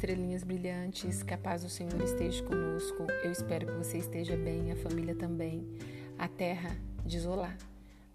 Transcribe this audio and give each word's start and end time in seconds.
estrelinhas 0.00 0.42
brilhantes, 0.42 1.22
que 1.22 1.34
a 1.34 1.36
paz 1.36 1.62
do 1.62 1.68
Senhor 1.68 2.00
esteja 2.02 2.42
conosco. 2.44 3.04
Eu 3.22 3.30
espero 3.30 3.66
que 3.66 3.72
você 3.74 3.98
esteja 3.98 4.34
bem, 4.34 4.72
a 4.72 4.76
família 4.76 5.14
também. 5.14 5.68
A 6.18 6.26
terra 6.26 6.74
de 7.04 7.18
Isolá. 7.18 7.54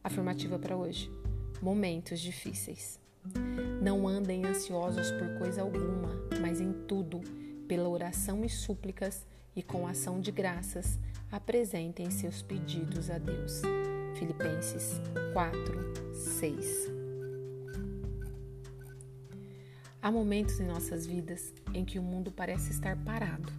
Afirmativa 0.04 0.58
para 0.58 0.76
hoje. 0.76 1.12
Momentos 1.62 2.20
difíceis. 2.20 3.00
Não 3.84 4.08
andem 4.08 4.48
ansiosos 4.48 5.12
por 5.12 5.38
coisa 5.38 5.62
alguma, 5.62 6.10
mas 6.42 6.60
em 6.60 6.74
tudo, 6.88 7.22
pela 7.68 7.88
oração 7.88 8.44
e 8.44 8.50
súplicas 8.50 9.24
e 9.56 9.62
com 9.62 9.86
ação 9.86 10.20
de 10.20 10.32
graças, 10.32 10.98
apresentem 11.32 12.10
seus 12.10 12.42
pedidos 12.42 13.12
a 13.12 13.20
Deus. 13.20 13.62
Filipenses 14.16 15.00
4, 15.34 16.16
6. 16.16 17.05
Há 20.06 20.12
momentos 20.12 20.60
em 20.60 20.68
nossas 20.68 21.08
vidas 21.08 21.52
em 21.74 21.84
que 21.84 21.98
o 21.98 22.04
mundo 22.04 22.32
parece 22.32 22.70
estar 22.70 22.96
parado. 22.96 23.52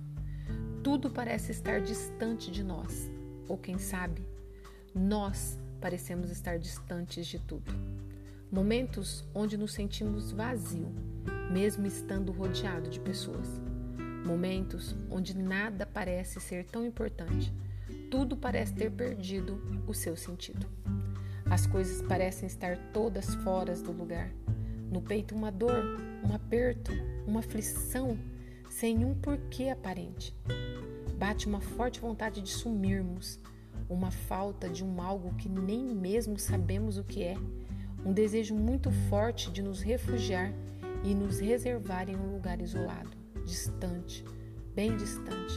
Tudo 0.80 1.10
parece 1.10 1.50
estar 1.50 1.80
distante 1.80 2.52
de 2.52 2.62
nós. 2.62 3.10
Ou 3.48 3.59
quem 3.59 3.78
sabe, 3.78 4.24
nós 4.95 5.59
parecemos 5.80 6.30
estar 6.30 6.56
distantes 6.56 7.27
de 7.27 7.41
tudo. 7.41 7.72
Momentos 8.48 9.24
onde 9.34 9.56
nos 9.56 9.72
sentimos 9.72 10.30
vazio, 10.30 10.86
mesmo 11.50 11.84
estando 11.84 12.30
rodeado 12.30 12.88
de 12.91 13.00
pessoas. 13.00 13.60
Momentos 14.24 14.94
onde 15.10 15.36
nada 15.36 15.84
parece 15.84 16.41
ser 16.41 16.64
tão 16.66 16.86
importante. 16.86 17.52
Tudo 18.08 18.36
parece 18.36 18.72
ter 18.72 18.92
perdido 18.92 19.60
o 19.84 19.92
seu 19.92 20.16
sentido. 20.16 20.64
As 21.50 21.66
coisas 21.66 22.00
parecem 22.02 22.47
estar 22.47 22.78
todas 22.92 23.34
fora 23.34 23.75
do 23.75 23.91
lugar 23.91 24.31
no 24.91 25.01
peito 25.01 25.34
uma 25.34 25.51
dor, 25.51 25.84
um 26.25 26.34
aperto, 26.34 26.92
uma 27.27 27.41
aflição, 27.41 28.19
sem 28.69 29.05
um 29.05 29.15
porquê 29.15 29.69
aparente. 29.69 30.34
Bate 31.19 31.47
uma 31.47 31.61
forte 31.61 32.01
vontade 32.01 32.41
de 32.41 32.51
sumirmos, 32.51 33.39
uma 33.89 34.11
falta 34.11 34.69
de 34.69 34.84
um 34.84 35.01
algo 35.01 35.34
que 35.34 35.48
nem 35.48 35.95
mesmo 35.95 36.39
sabemos 36.39 36.98
o 36.98 37.05
que 37.05 37.23
é, 37.23 37.37
um 38.05 38.12
desejo 38.12 38.55
muito 38.55 38.91
forte 39.09 39.51
de 39.51 39.62
nos 39.62 39.81
refugiar 39.81 40.53
e 41.03 41.15
nos 41.15 41.41
reservar 41.41 42.09
em 42.09 42.17
um 42.17 42.33
lugar 42.33 42.61
isolado, 42.61 43.11
distante, 43.45 44.25
bem 44.75 44.97
distante. 44.97 45.55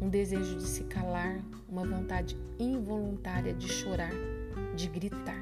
Um 0.00 0.08
desejo 0.08 0.56
de 0.56 0.64
se 0.64 0.84
calar, 0.84 1.42
uma 1.68 1.86
vontade 1.86 2.36
involuntária 2.58 3.54
de 3.54 3.68
chorar, 3.68 4.12
de 4.76 4.88
gritar. 4.88 5.40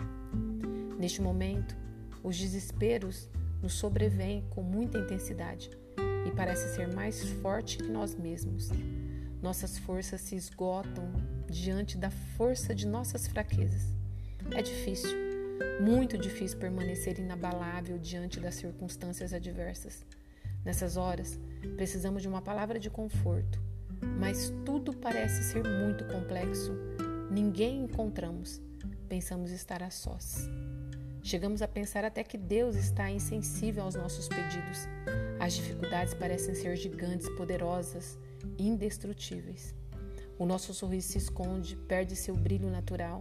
Neste 0.98 1.20
momento, 1.20 1.76
os 2.22 2.36
desesperos 2.38 3.28
nos 3.62 3.74
sobrevêm 3.74 4.44
com 4.50 4.62
muita 4.62 4.98
intensidade 4.98 5.70
e 6.26 6.30
parece 6.30 6.74
ser 6.74 6.92
mais 6.92 7.22
forte 7.34 7.78
que 7.78 7.88
nós 7.88 8.14
mesmos. 8.14 8.70
Nossas 9.40 9.78
forças 9.78 10.20
se 10.20 10.36
esgotam 10.36 11.12
diante 11.48 11.98
da 11.98 12.10
força 12.10 12.74
de 12.74 12.86
nossas 12.86 13.26
fraquezas. 13.26 13.92
É 14.52 14.62
difícil, 14.62 15.10
muito 15.80 16.16
difícil 16.16 16.58
permanecer 16.58 17.18
inabalável 17.18 17.98
diante 17.98 18.38
das 18.38 18.54
circunstâncias 18.54 19.32
adversas. 19.32 20.04
Nessas 20.64 20.96
horas, 20.96 21.40
precisamos 21.76 22.22
de 22.22 22.28
uma 22.28 22.40
palavra 22.40 22.78
de 22.78 22.88
conforto, 22.88 23.60
mas 24.18 24.52
tudo 24.64 24.92
parece 24.92 25.42
ser 25.42 25.64
muito 25.64 26.04
complexo. 26.04 26.72
Ninguém 27.30 27.84
encontramos. 27.84 28.60
Pensamos 29.08 29.50
estar 29.50 29.82
a 29.82 29.90
sós. 29.90 30.48
Chegamos 31.22 31.62
a 31.62 31.68
pensar 31.68 32.04
até 32.04 32.24
que 32.24 32.36
Deus 32.36 32.74
está 32.74 33.08
insensível 33.08 33.84
aos 33.84 33.94
nossos 33.94 34.26
pedidos. 34.26 34.88
As 35.38 35.52
dificuldades 35.54 36.14
parecem 36.14 36.54
ser 36.54 36.76
gigantes, 36.76 37.28
poderosas, 37.30 38.18
indestrutíveis. 38.58 39.72
O 40.36 40.44
nosso 40.44 40.74
sorriso 40.74 41.12
se 41.12 41.18
esconde, 41.18 41.76
perde 41.76 42.16
seu 42.16 42.34
brilho 42.34 42.68
natural 42.68 43.20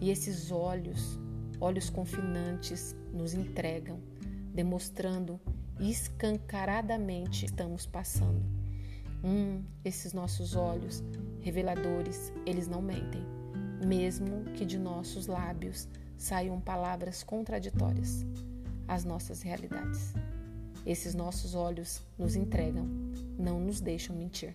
e 0.00 0.10
esses 0.10 0.50
olhos, 0.50 1.18
olhos 1.60 1.90
confinantes, 1.90 2.96
nos 3.12 3.34
entregam, 3.34 4.00
demonstrando 4.54 5.38
escancaradamente 5.78 7.44
estamos 7.44 7.84
passando. 7.84 8.42
Hum, 9.22 9.62
esses 9.84 10.14
nossos 10.14 10.56
olhos 10.56 11.02
reveladores, 11.42 12.32
eles 12.46 12.68
não 12.68 12.80
mentem, 12.80 13.22
mesmo 13.86 14.44
que 14.54 14.64
de 14.64 14.78
nossos 14.78 15.26
lábios 15.26 15.88
saiam 16.16 16.60
palavras 16.60 17.22
contraditórias 17.22 18.24
às 18.86 19.04
nossas 19.04 19.42
realidades. 19.42 20.14
Esses 20.86 21.14
nossos 21.14 21.54
olhos 21.54 22.02
nos 22.18 22.36
entregam, 22.36 22.86
não 23.38 23.58
nos 23.58 23.80
deixam 23.80 24.14
mentir. 24.14 24.54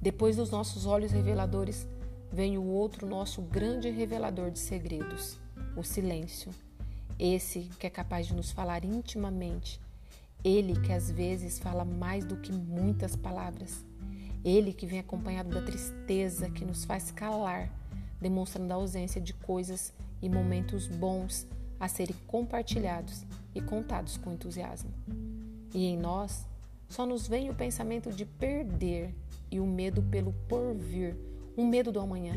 Depois 0.00 0.36
dos 0.36 0.50
nossos 0.50 0.86
olhos 0.86 1.12
reveladores, 1.12 1.86
vem 2.32 2.56
o 2.58 2.64
outro 2.64 3.06
nosso 3.06 3.42
grande 3.42 3.90
revelador 3.90 4.50
de 4.50 4.58
segredos, 4.58 5.38
o 5.76 5.82
silêncio. 5.82 6.52
Esse 7.18 7.70
que 7.78 7.86
é 7.86 7.90
capaz 7.90 8.26
de 8.26 8.34
nos 8.34 8.50
falar 8.50 8.84
intimamente. 8.84 9.80
Ele 10.42 10.78
que 10.80 10.92
às 10.92 11.10
vezes 11.10 11.58
fala 11.58 11.84
mais 11.84 12.24
do 12.24 12.36
que 12.36 12.52
muitas 12.52 13.14
palavras. 13.14 13.84
Ele 14.42 14.72
que 14.72 14.86
vem 14.86 15.00
acompanhado 15.00 15.50
da 15.50 15.60
tristeza 15.60 16.48
que 16.48 16.64
nos 16.64 16.84
faz 16.84 17.10
calar 17.10 17.70
demonstrando 18.20 18.72
a 18.72 18.76
ausência 18.76 19.20
de 19.20 19.32
coisas 19.32 19.92
e 20.20 20.28
momentos 20.28 20.86
bons 20.86 21.46
a 21.78 21.88
serem 21.88 22.16
compartilhados 22.26 23.24
e 23.54 23.60
contados 23.60 24.16
com 24.16 24.32
entusiasmo. 24.32 24.90
E 25.72 25.86
em 25.86 25.96
nós 25.96 26.46
só 26.88 27.06
nos 27.06 27.26
vem 27.26 27.48
o 27.48 27.54
pensamento 27.54 28.12
de 28.12 28.24
perder 28.24 29.14
e 29.50 29.58
o 29.58 29.66
medo 29.66 30.02
pelo 30.02 30.32
porvir, 30.48 31.16
um 31.56 31.66
medo 31.66 31.90
do 31.90 32.00
amanhã, 32.00 32.34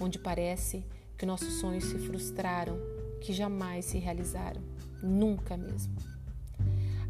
onde 0.00 0.18
parece 0.18 0.84
que 1.16 1.26
nossos 1.26 1.54
sonhos 1.54 1.84
se 1.84 1.98
frustraram, 1.98 2.78
que 3.20 3.32
jamais 3.32 3.84
se 3.84 3.98
realizaram, 3.98 4.62
nunca 5.02 5.56
mesmo. 5.56 5.94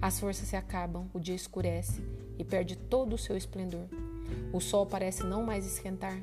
As 0.00 0.18
forças 0.18 0.48
se 0.48 0.56
acabam, 0.56 1.06
o 1.12 1.20
dia 1.20 1.34
escurece 1.34 2.00
e 2.38 2.44
perde 2.44 2.76
todo 2.76 3.14
o 3.14 3.18
seu 3.18 3.36
esplendor. 3.36 3.86
O 4.52 4.60
sol 4.60 4.86
parece 4.86 5.24
não 5.24 5.42
mais 5.42 5.66
esquentar, 5.66 6.18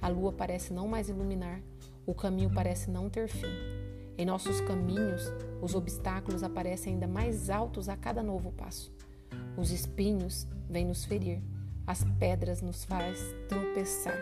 a 0.00 0.08
lua 0.08 0.32
parece 0.32 0.72
não 0.72 0.88
mais 0.88 1.08
iluminar, 1.08 1.60
o 2.06 2.14
caminho 2.14 2.50
parece 2.52 2.90
não 2.90 3.08
ter 3.08 3.28
fim. 3.28 3.80
Em 4.16 4.24
nossos 4.24 4.60
caminhos, 4.60 5.32
os 5.62 5.74
obstáculos 5.74 6.42
aparecem 6.42 6.94
ainda 6.94 7.06
mais 7.06 7.48
altos 7.48 7.88
a 7.88 7.96
cada 7.96 8.22
novo 8.22 8.52
passo. 8.52 8.92
Os 9.56 9.70
espinhos 9.70 10.46
vêm 10.68 10.84
nos 10.84 11.04
ferir, 11.04 11.40
as 11.86 12.04
pedras 12.18 12.60
nos 12.62 12.84
faz 12.84 13.18
tropeçar. 13.48 14.18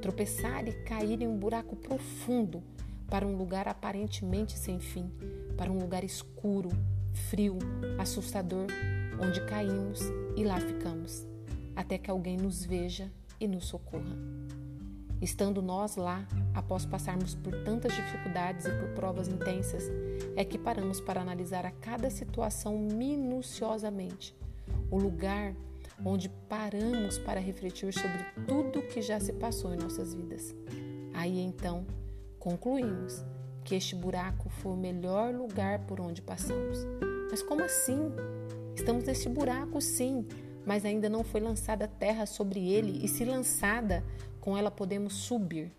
Tropeçar 0.00 0.66
e 0.66 0.72
cair 0.84 1.22
em 1.22 1.28
um 1.28 1.38
buraco 1.38 1.76
profundo 1.76 2.62
para 3.08 3.26
um 3.26 3.36
lugar 3.36 3.68
aparentemente 3.68 4.56
sem 4.56 4.78
fim, 4.78 5.10
para 5.56 5.70
um 5.70 5.78
lugar 5.78 6.04
escuro, 6.04 6.70
frio, 7.12 7.58
assustador, 7.98 8.66
onde 9.20 9.44
caímos 9.46 10.00
e 10.36 10.44
lá 10.44 10.60
ficamos, 10.60 11.26
até 11.74 11.98
que 11.98 12.10
alguém 12.10 12.36
nos 12.36 12.64
veja 12.64 13.10
e 13.38 13.48
nos 13.48 13.66
socorra. 13.66 14.16
Estando 15.20 15.60
nós 15.60 15.96
lá, 15.96 16.26
após 16.54 16.86
passarmos 16.86 17.34
por 17.34 17.54
tantas 17.62 17.94
dificuldades 17.94 18.64
e 18.64 18.70
por 18.70 18.88
provas 18.94 19.28
intensas, 19.28 19.84
é 20.34 20.44
que 20.44 20.58
paramos 20.58 20.98
para 21.00 21.20
analisar 21.20 21.66
a 21.66 21.70
cada 21.70 22.08
situação 22.08 22.78
minuciosamente. 22.78 24.34
O 24.90 24.98
lugar 24.98 25.54
onde 26.04 26.30
paramos 26.48 27.18
para 27.18 27.38
refletir 27.38 27.92
sobre 27.92 28.24
tudo 28.46 28.86
que 28.88 29.02
já 29.02 29.20
se 29.20 29.34
passou 29.34 29.74
em 29.74 29.76
nossas 29.76 30.14
vidas. 30.14 30.54
Aí 31.12 31.38
então, 31.38 31.86
concluímos 32.38 33.22
que 33.62 33.74
este 33.74 33.94
buraco 33.94 34.48
foi 34.48 34.72
o 34.72 34.76
melhor 34.76 35.34
lugar 35.34 35.80
por 35.80 36.00
onde 36.00 36.22
passamos. 36.22 36.78
Mas 37.30 37.42
como 37.42 37.62
assim? 37.62 38.10
Estamos 38.74 39.04
neste 39.04 39.28
buraco, 39.28 39.80
sim, 39.82 40.26
mas 40.70 40.84
ainda 40.84 41.08
não 41.08 41.24
foi 41.24 41.40
lançada 41.40 41.88
terra 41.88 42.24
sobre 42.26 42.60
ele, 42.70 43.04
e 43.04 43.08
se 43.08 43.24
lançada, 43.24 44.04
com 44.40 44.56
ela 44.56 44.70
podemos 44.70 45.14
subir. 45.14 45.72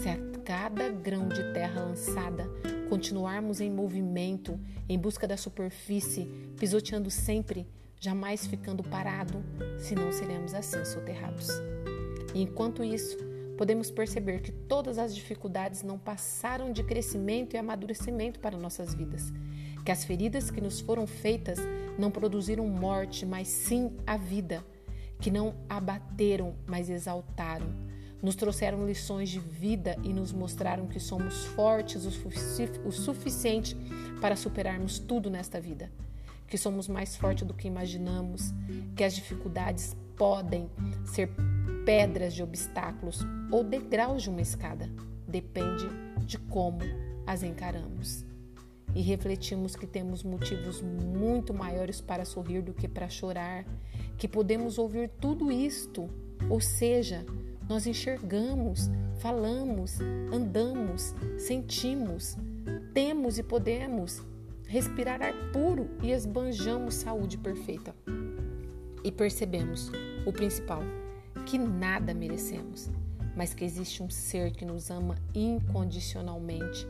Se 0.00 0.08
a 0.08 0.16
cada 0.44 0.88
grão 0.90 1.26
de 1.26 1.52
terra 1.52 1.82
lançada 1.82 2.48
continuarmos 2.88 3.60
em 3.60 3.68
movimento, 3.68 4.56
em 4.88 4.96
busca 4.96 5.26
da 5.26 5.36
superfície, 5.36 6.26
pisoteando 6.56 7.10
sempre, 7.10 7.66
jamais 7.98 8.46
ficando 8.46 8.84
parado, 8.84 9.42
senão 9.76 10.12
seremos 10.12 10.54
assim 10.54 10.84
soterrados. 10.84 11.48
E 12.32 12.40
enquanto 12.40 12.84
isso, 12.84 13.18
podemos 13.56 13.90
perceber 13.90 14.40
que 14.40 14.52
todas 14.52 14.98
as 14.98 15.16
dificuldades 15.16 15.82
não 15.82 15.98
passaram 15.98 16.72
de 16.72 16.84
crescimento 16.84 17.54
e 17.54 17.58
amadurecimento 17.58 18.38
para 18.38 18.56
nossas 18.56 18.94
vidas, 18.94 19.32
que 19.88 19.92
as 19.92 20.04
feridas 20.04 20.50
que 20.50 20.60
nos 20.60 20.80
foram 20.80 21.06
feitas 21.06 21.58
não 21.98 22.10
produziram 22.10 22.68
morte, 22.68 23.24
mas 23.24 23.48
sim 23.48 23.96
a 24.06 24.18
vida, 24.18 24.62
que 25.18 25.30
não 25.30 25.54
abateram, 25.66 26.54
mas 26.66 26.90
exaltaram, 26.90 27.74
nos 28.22 28.36
trouxeram 28.36 28.86
lições 28.86 29.30
de 29.30 29.38
vida 29.38 29.96
e 30.04 30.12
nos 30.12 30.30
mostraram 30.30 30.86
que 30.86 31.00
somos 31.00 31.46
fortes 31.46 32.04
o, 32.04 32.92
suficiente 32.92 33.74
para 34.20 34.36
superarmos 34.36 34.98
tudo 34.98 35.30
nesta 35.30 35.58
vida. 35.58 35.90
que 36.46 36.58
somos 36.58 36.86
mais 36.86 37.16
fortes 37.16 37.46
do 37.46 37.54
que 37.54 37.66
imaginamos, 37.66 38.52
que 38.94 39.04
as 39.04 39.14
dificuldades 39.14 39.96
podem 40.18 40.68
ser 41.06 41.30
pedras 41.86 42.34
de 42.34 42.42
obstáculos 42.42 43.20
ou 43.50 43.64
degraus 43.64 44.22
de 44.22 44.28
uma 44.28 44.42
escada. 44.42 44.86
Depende 45.26 45.88
de 46.26 46.36
como 46.36 46.80
as 47.26 47.42
encaramos. 47.42 48.27
E 48.94 49.02
refletimos 49.02 49.76
que 49.76 49.86
temos 49.86 50.22
motivos 50.22 50.82
muito 50.82 51.52
maiores 51.52 52.00
para 52.00 52.24
sorrir 52.24 52.62
do 52.62 52.72
que 52.72 52.88
para 52.88 53.08
chorar, 53.08 53.64
que 54.16 54.26
podemos 54.26 54.78
ouvir 54.78 55.10
tudo 55.20 55.52
isto, 55.52 56.08
ou 56.48 56.60
seja, 56.60 57.24
nós 57.68 57.86
enxergamos, 57.86 58.90
falamos, 59.18 59.98
andamos, 60.32 61.14
sentimos, 61.36 62.36
temos 62.94 63.38
e 63.38 63.42
podemos 63.42 64.22
respirar 64.66 65.22
ar 65.22 65.34
puro 65.52 65.88
e 66.02 66.10
esbanjamos 66.10 66.94
saúde 66.94 67.38
perfeita. 67.38 67.94
E 69.04 69.12
percebemos 69.12 69.90
o 70.26 70.32
principal, 70.32 70.82
que 71.46 71.56
nada 71.58 72.12
merecemos, 72.12 72.90
mas 73.36 73.54
que 73.54 73.64
existe 73.64 74.02
um 74.02 74.10
ser 74.10 74.50
que 74.50 74.64
nos 74.64 74.90
ama 74.90 75.16
incondicionalmente, 75.34 76.86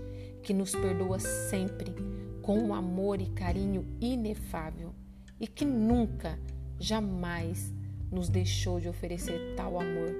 que 0.49 0.55
nos 0.55 0.75
perdoa 0.75 1.19
sempre, 1.19 1.95
com 2.41 2.59
um 2.59 2.73
amor 2.73 3.21
e 3.21 3.27
carinho 3.27 3.87
inefável 4.01 4.95
e 5.39 5.47
que 5.47 5.63
nunca, 5.63 6.39
jamais 6.81 7.71
nos 8.11 8.31
deixou 8.31 8.81
de 8.81 8.89
oferecer 8.89 9.55
tal 9.59 9.79
amor, 9.79 10.11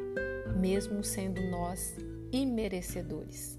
mesmo 0.61 1.03
sendo 1.03 1.41
nós 1.51 1.97
imerecedores. 2.31 3.59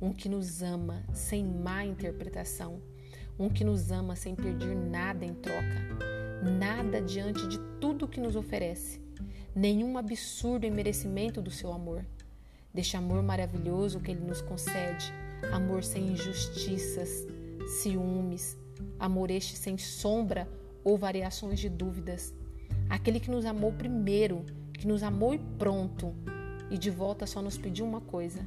Um 0.00 0.14
que 0.14 0.30
nos 0.30 0.62
ama 0.62 1.04
sem 1.12 1.44
má 1.44 1.84
interpretação 1.84 2.80
um 3.38 3.50
que 3.50 3.62
nos 3.62 3.92
ama 3.92 4.16
sem 4.16 4.34
pedir 4.34 4.74
nada 4.74 5.26
em 5.26 5.34
troca, 5.34 6.42
nada 6.58 7.02
diante 7.02 7.46
de 7.46 7.58
tudo 7.78 8.08
que 8.08 8.18
nos 8.18 8.34
oferece, 8.34 8.98
nenhum 9.54 9.98
absurdo 9.98 10.64
em 10.64 10.70
merecimento 10.70 11.42
do 11.42 11.50
seu 11.50 11.70
amor, 11.70 12.02
deste 12.78 12.96
amor 12.96 13.24
maravilhoso 13.24 13.98
que 13.98 14.12
ele 14.12 14.24
nos 14.24 14.40
concede, 14.40 15.12
amor 15.52 15.82
sem 15.82 16.12
injustiças, 16.12 17.26
ciúmes, 17.66 18.56
amor 19.00 19.32
este 19.32 19.56
sem 19.56 19.76
sombra 19.76 20.48
ou 20.84 20.96
variações 20.96 21.58
de 21.58 21.68
dúvidas, 21.68 22.32
aquele 22.88 23.18
que 23.18 23.32
nos 23.32 23.44
amou 23.44 23.72
primeiro, 23.72 24.44
que 24.72 24.86
nos 24.86 25.02
amou 25.02 25.34
e 25.34 25.40
pronto, 25.58 26.14
e 26.70 26.78
de 26.78 26.88
volta 26.88 27.26
só 27.26 27.42
nos 27.42 27.58
pediu 27.58 27.84
uma 27.84 28.00
coisa: 28.00 28.46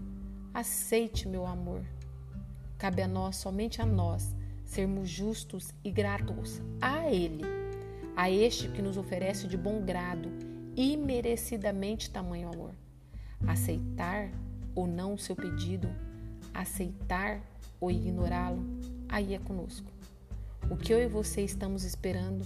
aceite 0.54 1.28
meu 1.28 1.46
amor. 1.46 1.82
Cabe 2.78 3.02
a 3.02 3.10
nós, 3.10 3.36
somente 3.36 3.82
a 3.82 3.86
nós, 3.86 4.34
sermos 4.64 5.10
justos 5.10 5.74
e 5.84 5.92
gratos 5.92 6.62
a 6.80 7.12
Ele, 7.12 7.44
a 8.16 8.32
este 8.32 8.70
que 8.70 8.82
nos 8.82 8.96
oferece 8.96 9.46
de 9.46 9.58
bom 9.58 9.82
grado 9.82 10.30
e 10.74 10.96
merecidamente 10.96 12.10
tamanho 12.10 12.48
amor. 12.48 12.72
Aceitar 13.48 14.30
ou 14.76 14.88
não 14.88 15.14
o 15.14 15.20
seu 15.20 15.36
pedido, 15.36 15.90
aceitar 16.54 17.42
ou 17.80 17.92
ignorá-lo, 17.92 18.64
aí 19.10 19.34
é 19.34 19.40
conosco. 19.40 19.92
O 20.70 20.78
que 20.78 20.94
eu 20.94 21.00
e 21.02 21.08
você 21.08 21.42
estamos 21.42 21.84
esperando? 21.84 22.46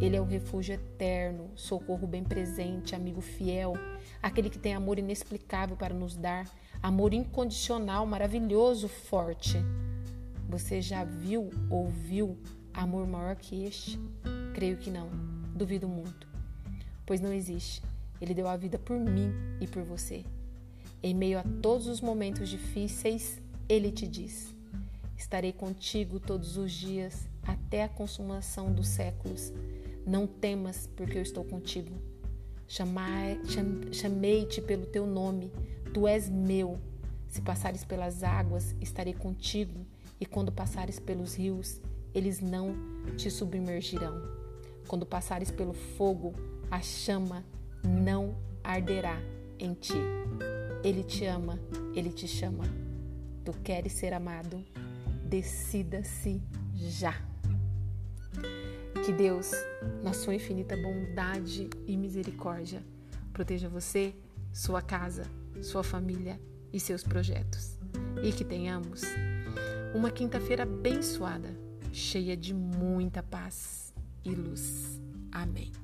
Ele 0.00 0.16
é 0.16 0.20
o 0.20 0.24
refúgio 0.24 0.74
eterno, 0.74 1.50
socorro 1.54 2.06
bem 2.06 2.24
presente, 2.24 2.94
amigo 2.94 3.20
fiel, 3.20 3.74
aquele 4.22 4.48
que 4.48 4.58
tem 4.58 4.74
amor 4.74 4.98
inexplicável 4.98 5.76
para 5.76 5.94
nos 5.94 6.16
dar, 6.16 6.48
amor 6.82 7.12
incondicional, 7.12 8.06
maravilhoso, 8.06 8.88
forte. 8.88 9.58
Você 10.48 10.80
já 10.80 11.04
viu 11.04 11.50
ou 11.70 11.88
viu 11.88 12.38
amor 12.72 13.06
maior 13.06 13.36
que 13.36 13.64
este? 13.64 14.00
Creio 14.54 14.76
que 14.78 14.90
não. 14.90 15.08
Duvido 15.54 15.88
muito. 15.88 16.26
Pois 17.06 17.20
não 17.20 17.32
existe. 17.32 17.82
Ele 18.20 18.34
deu 18.34 18.48
a 18.48 18.56
vida 18.56 18.78
por 18.78 18.98
mim 18.98 19.32
e 19.60 19.66
por 19.66 19.82
você. 19.82 20.24
Em 21.02 21.14
meio 21.14 21.38
a 21.38 21.44
todos 21.60 21.86
os 21.86 22.00
momentos 22.00 22.48
difíceis, 22.48 23.40
ele 23.68 23.90
te 23.90 24.06
diz: 24.06 24.54
Estarei 25.16 25.52
contigo 25.52 26.18
todos 26.18 26.56
os 26.56 26.72
dias 26.72 27.28
até 27.42 27.84
a 27.84 27.88
consumação 27.88 28.72
dos 28.72 28.88
séculos. 28.88 29.52
Não 30.06 30.26
temas, 30.26 30.88
porque 30.96 31.18
eu 31.18 31.22
estou 31.22 31.44
contigo. 31.44 31.94
Chamei-te 32.66 34.60
pelo 34.62 34.86
teu 34.86 35.06
nome, 35.06 35.52
tu 35.92 36.08
és 36.08 36.28
meu. 36.28 36.78
Se 37.28 37.40
passares 37.40 37.84
pelas 37.84 38.22
águas, 38.22 38.74
estarei 38.80 39.12
contigo 39.12 39.84
e 40.20 40.26
quando 40.26 40.52
passares 40.52 40.98
pelos 40.98 41.34
rios, 41.34 41.80
eles 42.14 42.40
não 42.40 42.74
te 43.16 43.30
submergirão. 43.30 44.22
Quando 44.86 45.04
passares 45.04 45.50
pelo 45.50 45.72
fogo, 45.72 46.32
a 46.70 46.80
chama 46.80 47.44
não 47.84 48.36
arderá 48.62 49.20
em 49.58 49.74
ti. 49.74 49.94
Ele 50.82 51.02
te 51.02 51.24
ama, 51.24 51.58
ele 51.94 52.10
te 52.10 52.26
chama. 52.26 52.64
Tu 53.44 53.52
queres 53.62 53.92
ser 53.92 54.12
amado? 54.12 54.64
Decida-se 55.26 56.42
já. 56.74 57.14
Que 59.04 59.12
Deus, 59.12 59.52
na 60.02 60.12
sua 60.12 60.34
infinita 60.34 60.76
bondade 60.76 61.68
e 61.86 61.96
misericórdia, 61.96 62.82
proteja 63.32 63.68
você, 63.68 64.14
sua 64.52 64.80
casa, 64.80 65.24
sua 65.62 65.82
família 65.82 66.40
e 66.72 66.80
seus 66.80 67.02
projetos. 67.02 67.78
E 68.22 68.32
que 68.32 68.44
tenhamos 68.44 69.02
uma 69.94 70.10
quinta-feira 70.10 70.62
abençoada, 70.62 71.56
cheia 71.92 72.36
de 72.36 72.54
muita 72.54 73.22
paz 73.22 73.94
e 74.24 74.34
luz. 74.34 75.00
Amém. 75.30 75.83